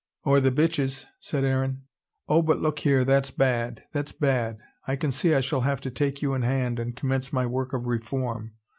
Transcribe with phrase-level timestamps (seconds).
[0.23, 1.83] "Or the bitches," said Aaron.
[2.27, 3.83] "Oh, but look here, that's bad!
[3.93, 4.57] That's bad!
[4.87, 7.71] I can see I shall have to take you in hand, and commence my work
[7.71, 8.53] of reform.